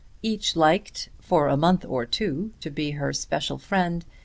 [0.23, 4.03] Each liked for a month or two to be her special friend.